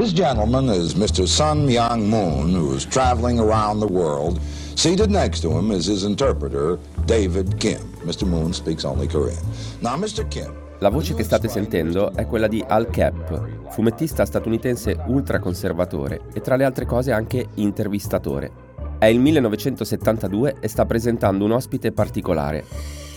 [0.00, 1.28] This gentleman is Mr.
[1.28, 4.40] Sun Myung Moon, who is traveling around the world.
[4.74, 7.82] Seated next to him is his interpreter, David Kim.
[8.06, 8.26] Mr.
[8.26, 9.44] Moon speaks only Korean.
[9.82, 10.26] Now, Mr.
[10.26, 10.54] Kim.
[10.78, 16.56] La voce che state sentendo è quella di Al Cap, fumettista statunitense ultraconservatore e tra
[16.56, 18.50] le altre cose anche intervistatore.
[18.98, 22.64] È il 1972 e sta presentando un ospite particolare.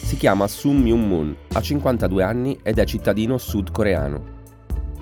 [0.04, 4.42] Si chiama Sun Myung Moon, ha 52 anni ed è cittadino sudcoreano.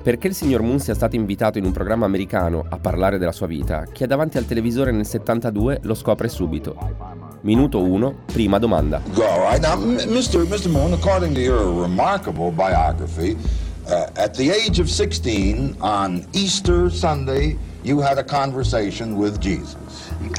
[0.02, 3.46] Perché il signor Moon sia stato invitato in un programma americano a parlare della sua
[3.46, 6.76] vita, chi è davanti al televisore nel 72 lo scopre subito.
[7.42, 9.00] Minuto 1, prima domanda.
[9.14, 9.62] Go, right?
[9.62, 10.46] Now, Mr.
[10.48, 10.70] Mr.
[10.70, 13.38] Moon, according to your remarkable biography,
[13.88, 19.76] uh, at the age of 16 on Easter Sunday, you had a conversation with Jesus.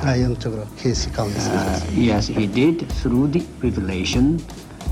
[0.02, 4.40] Uh, yes, he did through the revelation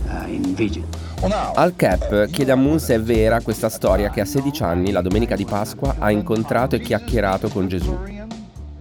[0.08, 0.84] uh, in vision.
[1.22, 5.02] Al Cap chiede a Moon se è vera questa storia che a 16 anni, la
[5.02, 7.94] domenica di Pasqua, ha incontrato e chiacchierato con Gesù.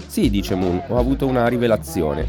[0.07, 2.25] Sì, dice Moon, ho avuto una rivelazione.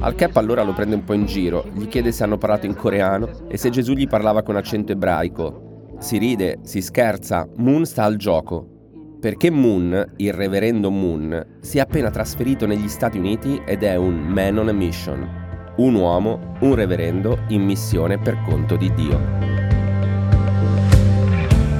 [0.00, 2.74] Al Cap allora lo prende un po' in giro, gli chiede se hanno parlato in
[2.74, 5.92] coreano e se Gesù gli parlava con accento ebraico.
[5.98, 8.66] Si ride, si scherza, Moon sta al gioco.
[9.20, 14.20] Perché Moon, il reverendo Moon, si è appena trasferito negli Stati Uniti ed è un
[14.20, 15.43] man on a mission,
[15.76, 19.52] un uomo, un reverendo in missione per conto di Dio.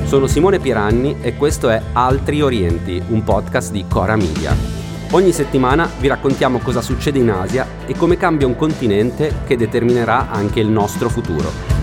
[0.04, 4.54] Sono Simone Piranni e questo è Altri Orienti, un podcast di Cora Media.
[5.10, 10.30] Ogni settimana vi raccontiamo cosa succede in Asia e come cambia un continente che determinerà
[10.30, 11.73] anche il nostro futuro.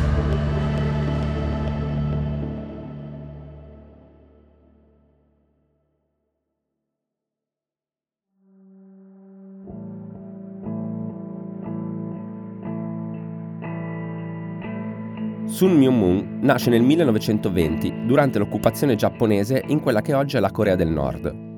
[15.52, 20.76] Sun Myung-moon nasce nel 1920 durante l'occupazione giapponese in quella che oggi è la Corea
[20.76, 21.49] del Nord.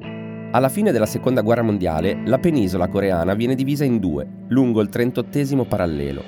[0.49, 4.89] Alla fine della seconda guerra mondiale, la penisola coreana viene divisa in due, lungo il
[4.89, 6.23] 38 parallelo.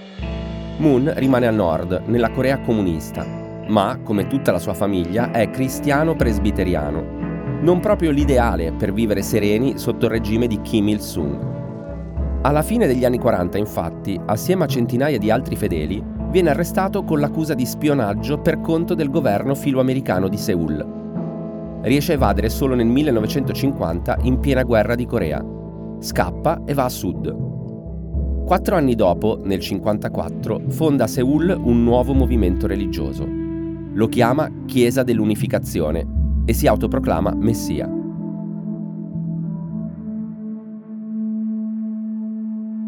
[0.78, 3.26] Moon rimane a nord, nella Corea comunista,
[3.68, 7.62] ma, come tutta la sua famiglia, è cristiano presbiteriano.
[7.62, 11.54] Non proprio l'ideale per vivere sereni sotto il regime di Kim Il-sung.
[12.44, 17.22] Alla fine degli anni 40, infatti, assieme a centinaia di altri fedeli, viene arrestato con
[17.22, 21.80] l'accusa di spionaggio per conto del governo filoamericano di Seoul.
[21.82, 25.42] Riesce a evadere solo nel 1950 in piena guerra di Corea.
[25.98, 28.44] Scappa e va a sud.
[28.44, 33.26] Quattro anni dopo, nel 1954, fonda a Seoul un nuovo movimento religioso.
[33.94, 36.06] Lo chiama Chiesa dell'Unificazione
[36.44, 38.05] e si autoproclama Messia.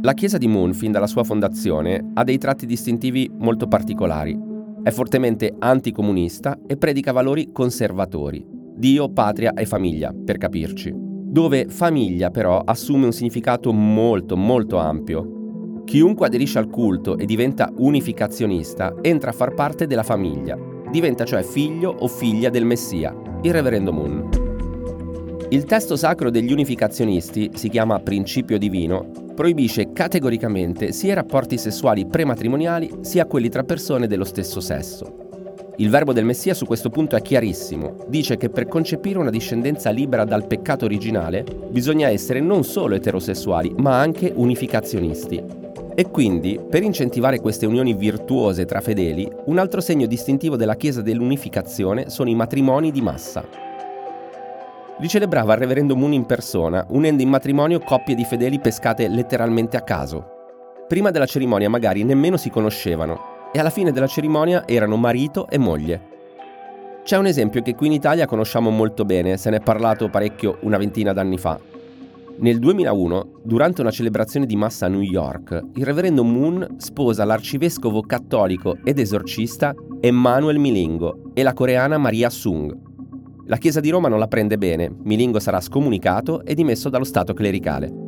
[0.08, 4.40] La chiesa di Moon, fin dalla sua fondazione, ha dei tratti distintivi molto particolari.
[4.82, 8.42] È fortemente anticomunista e predica valori conservatori.
[8.48, 10.94] Dio, patria e famiglia, per capirci.
[10.96, 15.82] Dove famiglia però assume un significato molto molto ampio.
[15.84, 20.58] Chiunque aderisce al culto e diventa unificazionista entra a far parte della famiglia.
[20.90, 24.30] Diventa cioè figlio o figlia del Messia, il reverendo Moon.
[25.50, 32.08] Il testo sacro degli unificazionisti si chiama Principio Divino proibisce categoricamente sia i rapporti sessuali
[32.08, 35.26] prematrimoniali sia quelli tra persone dello stesso sesso.
[35.76, 37.98] Il verbo del Messia su questo punto è chiarissimo.
[38.08, 43.76] Dice che per concepire una discendenza libera dal peccato originale bisogna essere non solo eterosessuali,
[43.78, 45.44] ma anche unificazionisti.
[45.94, 51.04] E quindi, per incentivare queste unioni virtuose tra fedeli, un altro segno distintivo della Chiesa
[51.04, 53.67] dell'unificazione sono i matrimoni di massa.
[55.00, 59.78] Li celebrava il reverendo Moon in persona, unendo in matrimonio coppie di fedeli pescate letteralmente
[59.78, 60.26] a caso.
[60.88, 65.60] Prima della cerimonia magari nemmeno si conoscevano e alla fine della cerimonia erano marito e
[65.60, 66.16] moglie.
[67.04, 70.58] C'è un esempio che qui in Italia conosciamo molto bene, se ne è parlato parecchio
[70.62, 71.60] una ventina d'anni fa.
[72.40, 78.02] Nel 2001, durante una celebrazione di massa a New York, il reverendo Moon sposa l'arcivescovo
[78.02, 82.87] cattolico ed esorcista Emmanuel Milingo e la coreana Maria Sung,
[83.48, 87.34] la Chiesa di Roma non la prende bene, Milingo sarà scomunicato e dimesso dallo Stato
[87.34, 88.06] clericale.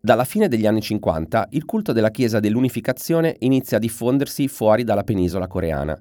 [0.00, 5.04] Dalla fine degli anni 50 il culto della Chiesa dell'Unificazione inizia a diffondersi fuori dalla
[5.04, 5.96] penisola coreana.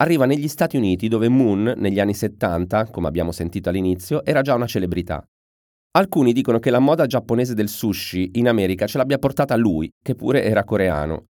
[0.00, 4.54] Arriva negli Stati Uniti dove Moon, negli anni 70, come abbiamo sentito all'inizio, era già
[4.54, 5.24] una celebrità.
[5.92, 10.16] Alcuni dicono che la moda giapponese del sushi in America ce l'abbia portata lui, che
[10.16, 11.26] pure era coreano,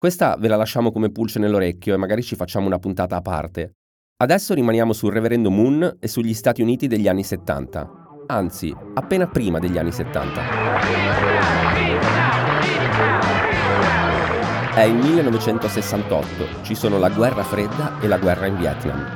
[0.00, 3.74] questa ve la lasciamo come pulce nell'orecchio e magari ci facciamo una puntata a parte.
[4.22, 8.22] Adesso rimaniamo sul reverendo Moon e sugli Stati Uniti degli anni 70.
[8.28, 10.40] Anzi, appena prima degli anni 70.
[14.74, 19.06] È il 1968, ci sono la guerra fredda e la guerra in Vietnam.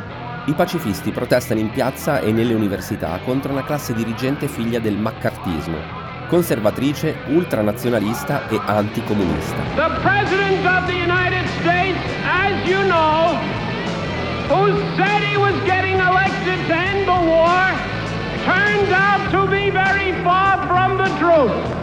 [0.49, 6.04] I pacifisti protestano in piazza e nelle università contro una classe dirigente figlia del maccartismo,
[6.29, 9.56] conservatrice, ultranazionalista e anticomunista.
[9.75, 13.37] The President of the United States, as you know,
[14.49, 17.73] who said he was getting elected to end the war,
[18.44, 21.82] turned out to be very far from the truth.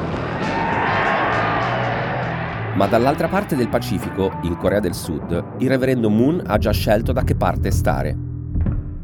[2.76, 7.12] Ma dall'altra parte del Pacifico, in Corea del Sud, il reverendo Moon ha già scelto
[7.12, 8.30] da che parte stare.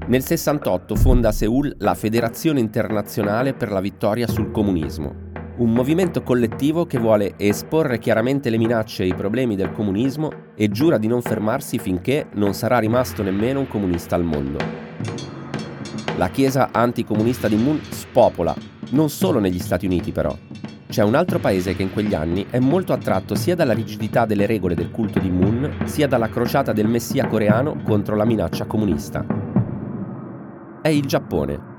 [0.08, 5.27] Nel 68 fonda a Seoul la Federazione Internazionale per la Vittoria sul Comunismo,
[5.58, 10.70] un movimento collettivo che vuole esporre chiaramente le minacce e i problemi del comunismo e
[10.70, 14.60] giura di non fermarsi finché non sarà rimasto nemmeno un comunista al mondo.
[16.18, 18.56] La chiesa anticomunista di Moon spopola,
[18.92, 20.36] non solo negli Stati Uniti però,
[20.88, 24.46] c'è un altro paese che in quegli anni è molto attratto sia dalla rigidità delle
[24.46, 29.26] regole del culto di Moon, sia dalla crociata del messia coreano contro la minaccia comunista.
[30.82, 31.77] È il Giappone.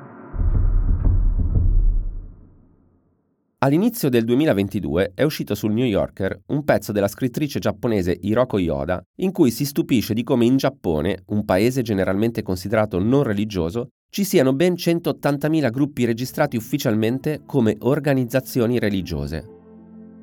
[3.60, 9.02] All'inizio del 2022 è uscito sul New Yorker un pezzo della scrittrice giapponese Hiroko Yoda
[9.16, 14.22] in cui si stupisce di come in Giappone, un paese generalmente considerato non religioso, ci
[14.22, 19.44] siano ben 180.000 gruppi registrati ufficialmente come organizzazioni religiose.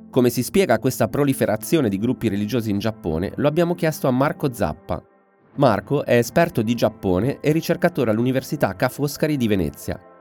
[0.09, 4.53] Come si spiega questa proliferazione di gruppi religiosi in Giappone lo abbiamo chiesto a Marco
[4.53, 5.03] Zappa.
[5.57, 10.14] Marco è esperto di Giappone e ricercatore all'Università Ca' Foscari di Venezia.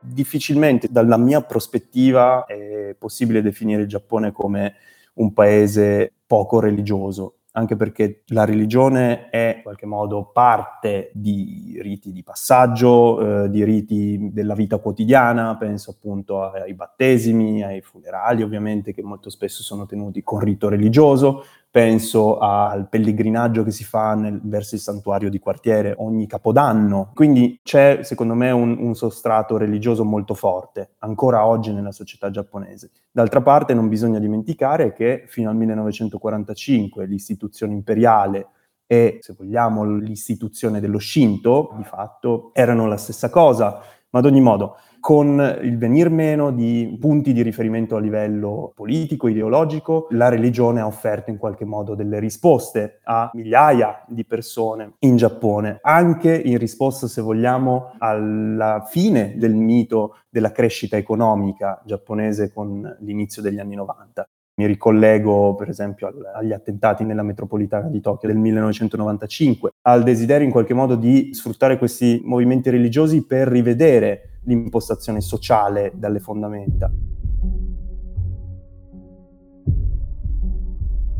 [0.00, 4.74] Difficilmente dalla mia prospettiva è possibile definire il Giappone come
[5.14, 12.12] un paese poco religioso anche perché la religione è in qualche modo parte di riti
[12.12, 18.92] di passaggio, eh, di riti della vita quotidiana, penso appunto ai battesimi, ai funerali ovviamente
[18.92, 24.40] che molto spesso sono tenuti con rito religioso, penso al pellegrinaggio che si fa nel,
[24.42, 27.12] verso il santuario di quartiere ogni capodanno.
[27.14, 32.90] Quindi c'è, secondo me, un, un, sostrato religioso molto forte, ancora oggi nella società giapponese.
[33.10, 38.48] D'altra parte non bisogna dimenticare che fino al 1945 l'istituzione imperiale
[38.86, 43.80] e, se vogliamo, l'istituzione dello Shinto, di fatto, erano la stessa cosa.
[44.10, 49.28] Ma ad ogni modo, con il venir meno di punti di riferimento a livello politico,
[49.28, 55.16] ideologico, la religione ha offerto in qualche modo delle risposte a migliaia di persone in
[55.16, 62.96] Giappone, anche in risposta, se vogliamo, alla fine del mito della crescita economica giapponese con
[63.00, 64.28] l'inizio degli anni 90.
[64.58, 70.50] Mi ricollego per esempio agli attentati nella metropolitana di Tokyo del 1995, al desiderio in
[70.50, 76.90] qualche modo di sfruttare questi movimenti religiosi per rivedere l'impostazione sociale dalle fondamenta.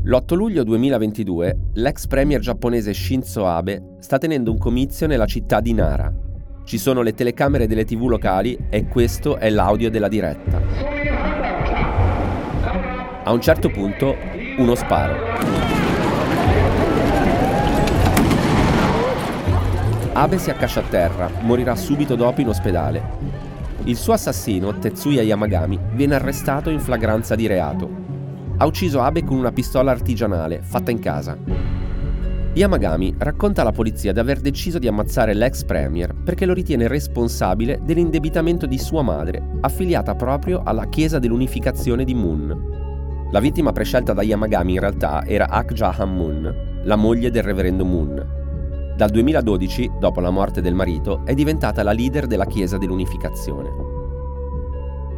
[0.02, 5.75] L'8 luglio 2022 l'ex premier giapponese Shinzo Abe sta tenendo un comizio nella città di
[5.75, 6.12] Nara.
[6.64, 11.08] Ci sono le telecamere delle tv locali e questo è l'audio della diretta.
[13.29, 14.17] A un certo punto
[14.57, 15.15] uno sparo.
[20.15, 23.03] Abe si accascia a terra, morirà subito dopo in ospedale.
[23.85, 27.91] Il suo assassino, Tetsuya Yamagami, viene arrestato in flagranza di reato.
[28.57, 31.37] Ha ucciso Abe con una pistola artigianale, fatta in casa.
[32.55, 37.81] Yamagami racconta alla polizia di aver deciso di ammazzare l'ex premier perché lo ritiene responsabile
[37.85, 42.87] dell'indebitamento di sua madre, affiliata proprio alla Chiesa dell'Unificazione di Moon.
[43.30, 48.94] La vittima prescelta da Yamagami in realtà era Akja Han-moon, la moglie del reverendo Moon.
[48.97, 53.68] Dal 2012, dopo la morte del marito, è diventata la leader della Chiesa dell'Unificazione.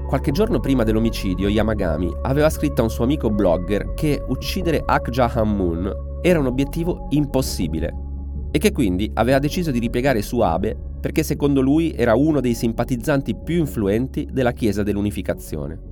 [0.08, 5.30] Qualche giorno prima dell'omicidio, Yamagami aveva scritto a un suo amico blogger che uccidere Akja
[5.32, 7.94] Han-moon era un obiettivo impossibile
[8.50, 12.54] e che quindi aveva deciso di ripiegare su Abe perché secondo lui era uno dei
[12.54, 15.89] simpatizzanti più influenti della Chiesa dell'Unificazione.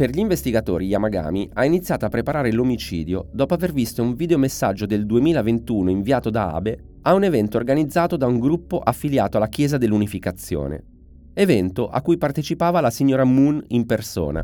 [0.00, 5.04] Per gli investigatori Yamagami ha iniziato a preparare l'omicidio dopo aver visto un videomessaggio del
[5.04, 10.82] 2021 inviato da Abe a un evento organizzato da un gruppo affiliato alla Chiesa dell'Unificazione,
[11.34, 14.42] evento a cui partecipava la signora Moon in persona.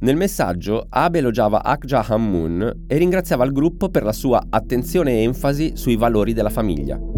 [0.00, 5.12] Nel messaggio Abe elogiava Akja Han Moon e ringraziava il gruppo per la sua attenzione
[5.12, 7.17] e enfasi sui valori della famiglia.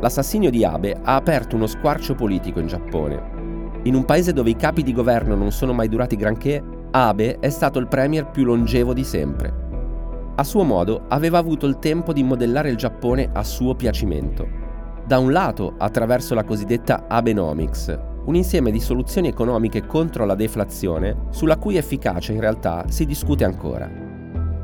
[0.00, 3.38] L'assassinio di Abe ha aperto uno squarcio politico in Giappone.
[3.82, 7.50] In un paese dove i capi di governo non sono mai durati granché, Abe è
[7.50, 9.68] stato il premier più longevo di sempre.
[10.36, 14.48] A suo modo aveva avuto il tempo di modellare il Giappone a suo piacimento.
[15.06, 21.26] Da un lato attraverso la cosiddetta Abenomics, un insieme di soluzioni economiche contro la deflazione
[21.28, 24.09] sulla cui efficacia in realtà si discute ancora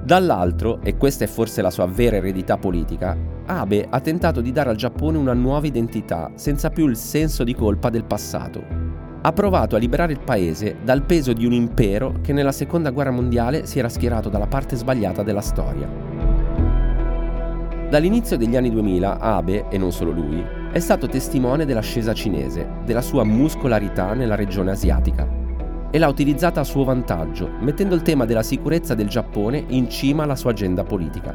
[0.06, 4.70] Dall'altro, e questa è forse la sua vera eredità politica, Abe ha tentato di dare
[4.70, 8.62] al Giappone una nuova identità senza più il senso di colpa del passato.
[9.20, 13.10] Ha provato a liberare il paese dal peso di un impero che nella seconda guerra
[13.10, 15.88] mondiale si era schierato dalla parte sbagliata della storia.
[17.90, 23.02] Dall'inizio degli anni 2000 Abe, e non solo lui, è stato testimone dell'ascesa cinese, della
[23.02, 25.35] sua muscolarità nella regione asiatica.
[25.96, 30.24] E l'ha utilizzata a suo vantaggio, mettendo il tema della sicurezza del Giappone in cima
[30.24, 31.34] alla sua agenda politica.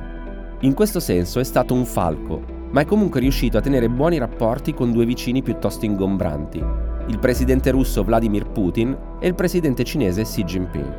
[0.60, 4.76] In questo senso è stato un falco, ma è comunque riuscito a tenere buoni rapporti
[4.76, 6.64] con due vicini piuttosto ingombranti,
[7.08, 10.94] il presidente russo Vladimir Putin e il presidente cinese Xi Jinping.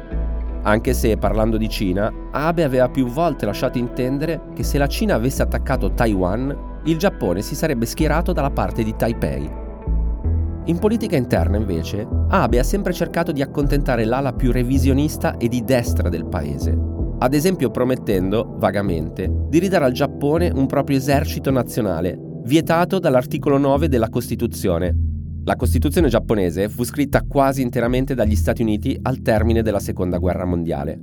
[0.63, 5.15] Anche se, parlando di Cina, Abe aveva più volte lasciato intendere che se la Cina
[5.15, 9.62] avesse attaccato Taiwan, il Giappone si sarebbe schierato dalla parte di Taipei.
[10.67, 15.65] In politica interna, invece, Abe ha sempre cercato di accontentare l'ala più revisionista e di
[15.65, 16.79] destra del paese,
[17.19, 23.89] ad esempio promettendo, vagamente, di ridare al Giappone un proprio esercito nazionale, vietato dall'articolo 9
[23.89, 24.97] della Costituzione.
[25.45, 30.45] La Costituzione giapponese fu scritta quasi interamente dagli Stati Uniti al termine della Seconda Guerra
[30.45, 31.01] Mondiale.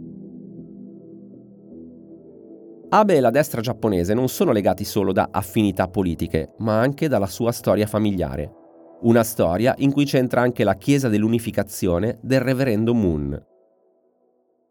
[2.92, 7.28] Abe e la destra giapponese non sono legati solo da affinità politiche, ma anche dalla
[7.28, 8.59] sua storia familiare.
[9.02, 13.42] Una storia in cui c'entra anche la Chiesa dell'Unificazione del reverendo Moon.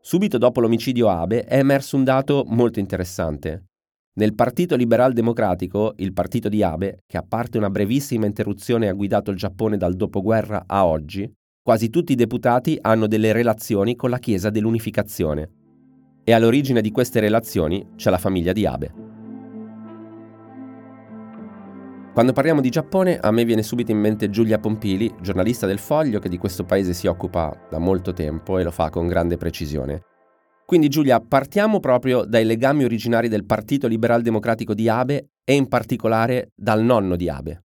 [0.02, 3.68] Subito dopo l'omicidio Abe è emerso un dato molto interessante.
[4.16, 8.92] Nel Partito Liberal Democratico, il partito di Abe, che a parte una brevissima interruzione ha
[8.92, 11.30] guidato il Giappone dal dopoguerra a oggi,
[11.62, 15.52] quasi tutti i deputati hanno delle relazioni con la Chiesa dell'Unificazione
[16.22, 19.07] e all'origine di queste relazioni c'è la famiglia di Abe.
[22.18, 26.18] Quando parliamo di Giappone, a me viene subito in mente Giulia Pompili, giornalista del Foglio
[26.18, 30.02] che di questo paese si occupa da molto tempo e lo fa con grande precisione.
[30.66, 35.68] Quindi Giulia, partiamo proprio dai legami originari del Partito Liberal Democratico di Abe e in
[35.68, 37.66] particolare dal nonno di Abe.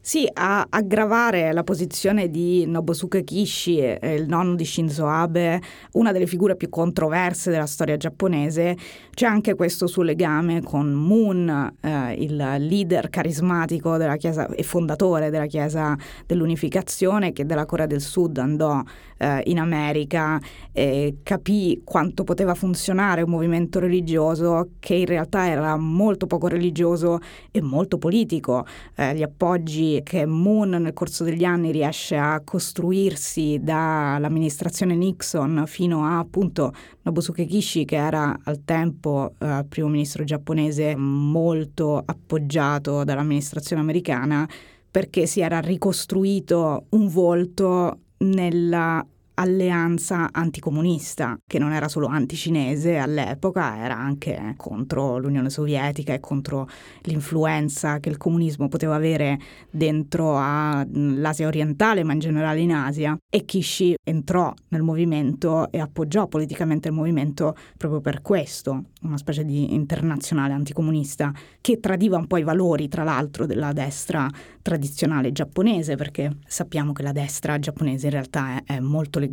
[0.00, 5.60] Sì, a aggravare la posizione di Nobusuke Kishi, il nonno di Shinzo Abe,
[5.92, 8.74] una delle figure più controverse della storia giapponese,
[9.10, 15.28] c'è anche questo suo legame con Moon, eh, il leader carismatico della Chiesa e fondatore
[15.28, 18.80] della Chiesa dell'Unificazione, che dalla Corea del Sud andò
[19.18, 20.40] eh, in America
[20.72, 27.18] e capì quanto poteva funzionare un movimento religioso che in realtà era molto poco religioso
[27.50, 28.64] e molto politico.
[28.94, 36.04] Eh, gli appoggi che Moon nel corso degli anni riesce a costruirsi dall'amministrazione Nixon fino
[36.04, 43.82] a appunto Nobusuke Kishi che era al tempo eh, primo ministro giapponese molto appoggiato dall'amministrazione
[43.82, 44.48] americana
[44.90, 49.04] perché si era ricostruito un volto nella
[49.38, 56.68] alleanza anticomunista, che non era solo anticinese all'epoca, era anche contro l'Unione Sovietica e contro
[57.02, 59.38] l'influenza che il comunismo poteva avere
[59.70, 63.16] dentro all'Asia orientale, ma in generale in Asia.
[63.30, 69.44] E Kishi entrò nel movimento e appoggiò politicamente il movimento proprio per questo, una specie
[69.44, 74.28] di internazionale anticomunista che tradiva un po' i valori, tra l'altro, della destra
[74.62, 79.26] tradizionale giapponese, perché sappiamo che la destra giapponese in realtà è, è molto legata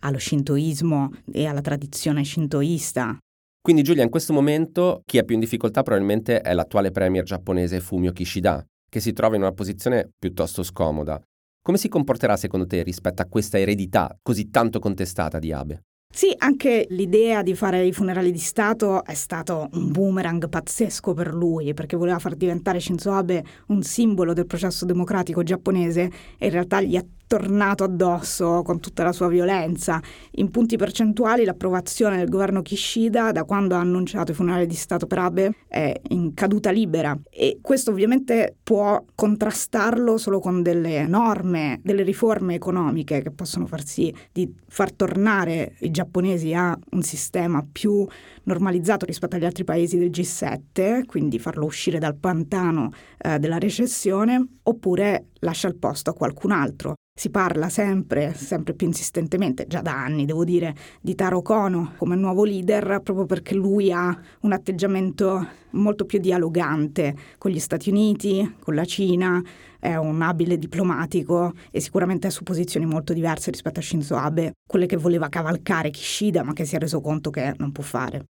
[0.00, 3.16] allo shintoismo e alla tradizione shintoista.
[3.62, 7.80] Quindi Giulia, in questo momento chi è più in difficoltà probabilmente è l'attuale premier giapponese
[7.80, 11.20] Fumio Kishida, che si trova in una posizione piuttosto scomoda.
[11.62, 15.82] Come si comporterà secondo te rispetto a questa eredità così tanto contestata di Abe?
[16.12, 21.32] Sì, anche l'idea di fare i funerali di Stato è stato un boomerang pazzesco per
[21.32, 26.50] lui, perché voleva far diventare Shinzo Abe un simbolo del processo democratico giapponese e in
[26.50, 30.02] realtà gli ha tornato addosso con tutta la sua violenza.
[30.32, 35.06] In punti percentuali l'approvazione del governo Kishida da quando ha annunciato i funerali di Stato
[35.06, 41.78] per Abe è in caduta libera e questo ovviamente può contrastarlo solo con delle norme,
[41.84, 47.64] delle riforme economiche che possono far sì di far tornare i giapponesi a un sistema
[47.70, 48.04] più
[48.42, 54.44] normalizzato rispetto agli altri paesi del G7, quindi farlo uscire dal pantano eh, della recessione,
[54.64, 56.94] oppure lascia il posto a qualcun altro.
[57.12, 62.16] Si parla sempre, sempre più insistentemente, già da anni devo dire, di Taro Kono come
[62.16, 68.56] nuovo leader proprio perché lui ha un atteggiamento molto più dialogante con gli Stati Uniti,
[68.60, 69.42] con la Cina,
[69.78, 74.52] è un abile diplomatico e sicuramente ha su posizioni molto diverse rispetto a Shinzo Abe,
[74.66, 78.24] quelle che voleva cavalcare Kishida ma che si è reso conto che non può fare.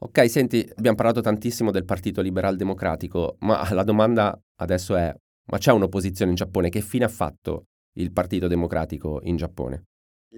[0.00, 5.14] Ok, senti, abbiamo parlato tantissimo del Partito Liberal Democratico, ma la domanda adesso è,
[5.46, 6.68] ma c'è un'opposizione in Giappone?
[6.68, 9.84] Che fine ha fatto il Partito Democratico in Giappone?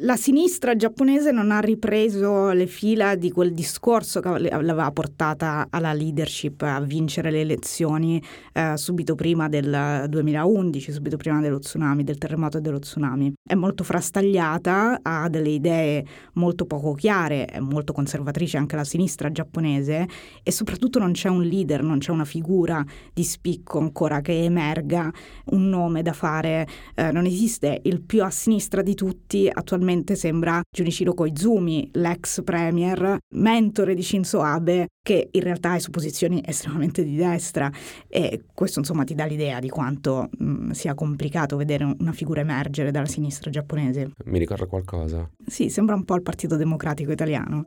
[0.00, 5.94] La sinistra giapponese non ha ripreso le fila di quel discorso che l'aveva portata alla
[5.94, 8.22] leadership a vincere le elezioni
[8.52, 13.32] eh, subito prima del 2011, subito prima dello tsunami, del terremoto e dello tsunami.
[13.42, 19.32] È molto frastagliata, ha delle idee molto poco chiare, è molto conservatrice anche la sinistra
[19.32, 20.06] giapponese
[20.42, 22.84] e soprattutto non c'è un leader, non c'è una figura
[23.14, 25.10] di spicco ancora che emerga,
[25.52, 30.16] un nome da fare, eh, non esiste il più a sinistra di tutti attualmente attualmente
[30.16, 36.42] sembra Junichiro Koizumi, l'ex premier, mentore di Shinzo Abe, che in realtà è su posizioni
[36.44, 37.70] estremamente di destra
[38.08, 42.90] e questo insomma ti dà l'idea di quanto mh, sia complicato vedere una figura emergere
[42.90, 44.10] dalla sinistra giapponese.
[44.24, 45.30] Mi ricorda qualcosa?
[45.46, 47.64] Sì, sembra un po' il Partito Democratico italiano.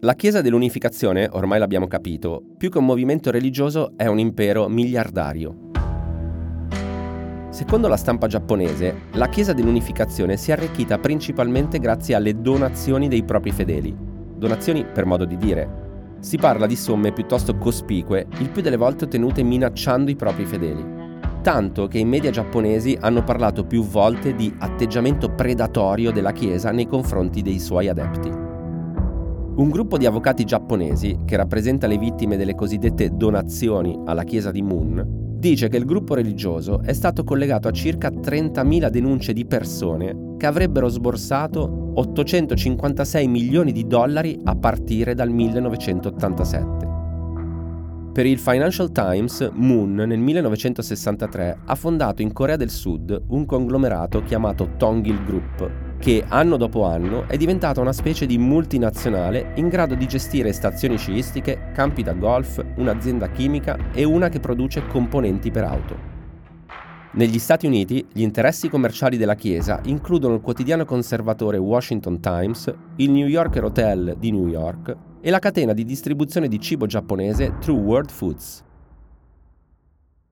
[0.00, 5.70] La Chiesa dell'Unificazione, ormai l'abbiamo capito, più che un movimento religioso è un impero miliardario.
[7.52, 13.24] Secondo la stampa giapponese, la Chiesa dell'Unificazione si è arricchita principalmente grazie alle donazioni dei
[13.24, 13.94] propri fedeli.
[13.94, 16.16] Donazioni per modo di dire.
[16.20, 20.82] Si parla di somme piuttosto cospicue, il più delle volte ottenute minacciando i propri fedeli.
[21.42, 26.86] Tanto che i media giapponesi hanno parlato più volte di atteggiamento predatorio della Chiesa nei
[26.86, 28.30] confronti dei suoi adepti.
[28.30, 34.62] Un gruppo di avvocati giapponesi, che rappresenta le vittime delle cosiddette donazioni alla Chiesa di
[34.62, 40.36] Moon, dice che il gruppo religioso è stato collegato a circa 30.000 denunce di persone
[40.38, 46.90] che avrebbero sborsato 856 milioni di dollari a partire dal 1987.
[48.12, 54.22] Per il Financial Times, Moon nel 1963 ha fondato in Corea del Sud un conglomerato
[54.22, 59.94] chiamato Tongil Group, che anno dopo anno è diventata una specie di multinazionale in grado
[59.94, 65.62] di gestire stazioni sciistiche, campi da golf, un'azienda chimica e una che produce componenti per
[65.62, 65.96] auto.
[67.12, 73.10] Negli Stati Uniti gli interessi commerciali della Chiesa includono il quotidiano conservatore Washington Times, il
[73.12, 77.78] New Yorker Hotel di New York e la catena di distribuzione di cibo giapponese True
[77.78, 78.64] World Foods.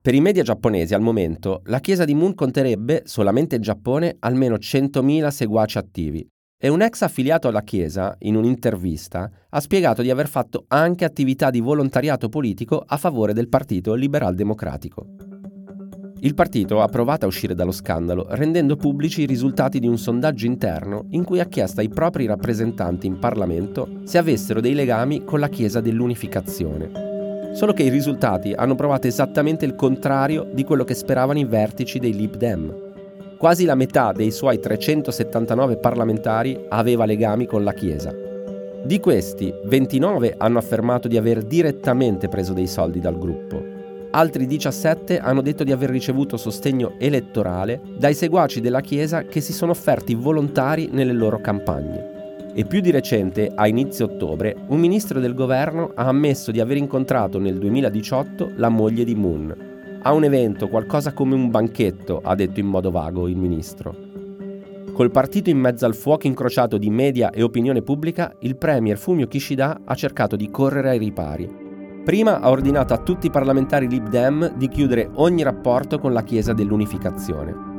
[0.03, 4.55] Per i media giapponesi al momento, la chiesa di Moon conterebbe, solamente in Giappone, almeno
[4.55, 6.27] 100.000 seguaci attivi.
[6.59, 11.51] E un ex affiliato alla chiesa, in un'intervista, ha spiegato di aver fatto anche attività
[11.51, 15.05] di volontariato politico a favore del partito liberal democratico.
[16.21, 20.47] Il partito ha provato a uscire dallo scandalo rendendo pubblici i risultati di un sondaggio
[20.47, 25.39] interno in cui ha chiesto ai propri rappresentanti in Parlamento se avessero dei legami con
[25.39, 27.10] la Chiesa dell'Unificazione
[27.53, 31.99] Solo che i risultati hanno provato esattamente il contrario di quello che speravano i vertici
[31.99, 32.73] dei Lib Dem.
[33.37, 38.13] Quasi la metà dei suoi 379 parlamentari aveva legami con la Chiesa.
[38.83, 43.61] Di questi, 29 hanno affermato di aver direttamente preso dei soldi dal gruppo.
[44.11, 49.53] Altri 17 hanno detto di aver ricevuto sostegno elettorale dai seguaci della Chiesa che si
[49.53, 52.10] sono offerti volontari nelle loro campagne
[52.53, 56.77] e più di recente, a inizio ottobre, un ministro del governo ha ammesso di aver
[56.77, 59.55] incontrato nel 2018 la moglie di Moon.
[60.03, 63.95] A un evento, qualcosa come un banchetto, ha detto in modo vago il ministro.
[64.91, 69.27] Col partito in mezzo al fuoco incrociato di media e opinione pubblica, il premier Fumio
[69.27, 71.49] Kishida ha cercato di correre ai ripari.
[72.03, 76.23] Prima ha ordinato a tutti i parlamentari Lib Dem di chiudere ogni rapporto con la
[76.23, 77.70] Chiesa dell'Unificazione.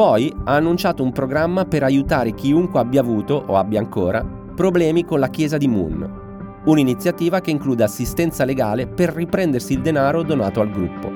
[0.00, 5.20] Poi ha annunciato un programma per aiutare chiunque abbia avuto, o abbia ancora, problemi con
[5.20, 6.62] la chiesa di Moon.
[6.64, 11.12] Un'iniziativa che include assistenza legale per riprendersi il denaro donato al gruppo.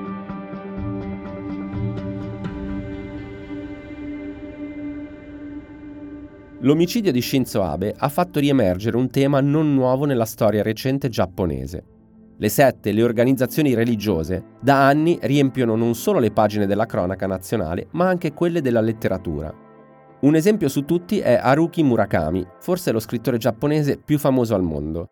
[6.59, 11.94] L'omicidio di Shinzo Abe ha fatto riemergere un tema non nuovo nella storia recente giapponese,
[12.37, 17.27] le sette e le organizzazioni religiose da anni riempiono non solo le pagine della cronaca
[17.27, 19.53] nazionale, ma anche quelle della letteratura.
[20.21, 25.09] Un esempio su tutti è Haruki Murakami, forse lo scrittore giapponese più famoso al mondo.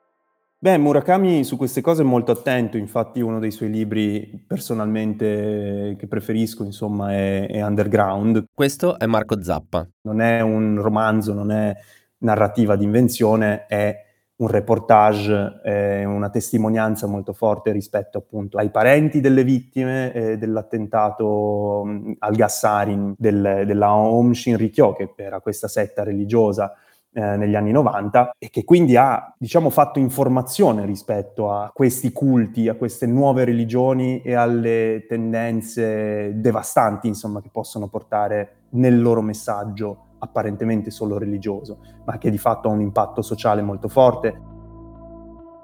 [0.58, 6.08] Beh, Murakami su queste cose è molto attento, infatti uno dei suoi libri personalmente che
[6.08, 8.46] preferisco, insomma, è, è Underground.
[8.54, 9.86] Questo è Marco Zappa.
[10.04, 11.76] Non è un romanzo, non è
[12.20, 13.94] narrativa d'invenzione, è
[14.36, 21.84] un reportage, eh, una testimonianza molto forte rispetto appunto ai parenti delle vittime eh, dell'attentato
[21.86, 26.74] mh, al Gassarin del, della Om Shinrikyo, che era questa setta religiosa
[27.16, 32.68] eh, negli anni 90 e che quindi ha diciamo fatto informazione rispetto a questi culti,
[32.68, 40.13] a queste nuove religioni e alle tendenze devastanti insomma che possono portare nel loro messaggio
[40.24, 44.52] apparentemente solo religioso, ma che di fatto ha un impatto sociale molto forte.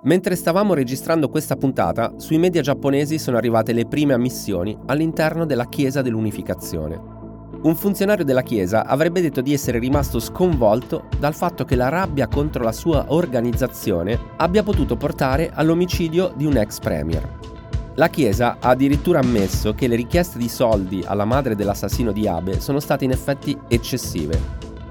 [0.03, 5.67] Mentre stavamo registrando questa puntata, sui media giapponesi sono arrivate le prime ammissioni all'interno della
[5.67, 7.17] Chiesa dell'Unificazione.
[7.61, 12.29] un funzionario della Chiesa avrebbe detto di essere rimasto sconvolto dal fatto che la rabbia
[12.29, 17.58] contro la sua organizzazione abbia potuto portare all'omicidio di un ex premier.
[17.99, 22.61] La Chiesa ha addirittura ammesso che le richieste di soldi alla madre dell'assassino di Abe
[22.61, 24.39] sono state in effetti eccessive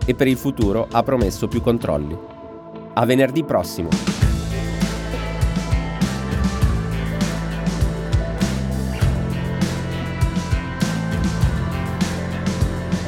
[0.05, 2.15] e per il futuro ha promesso più controlli.
[2.93, 3.89] A venerdì prossimo!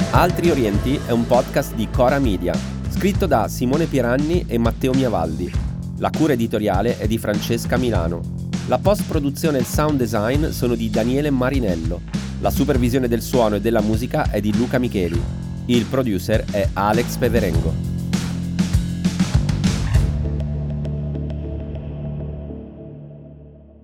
[0.09, 2.55] Altri Orienti è un podcast di Cora Media,
[2.89, 5.51] scritto da Simone Piranni e Matteo Miavaldi.
[5.99, 8.40] La cura editoriale è di Francesca Milano.
[8.71, 12.03] La post-produzione e il sound design sono di Daniele Marinello.
[12.39, 15.21] La supervisione del suono e della musica è di Luca Micheli.
[15.65, 17.73] Il producer è Alex Peverengo.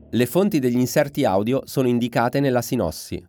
[0.10, 3.22] Le fonti degli inserti audio sono indicate nella sinossi.